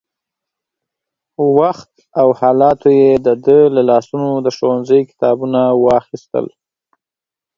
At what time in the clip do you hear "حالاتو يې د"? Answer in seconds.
2.39-3.27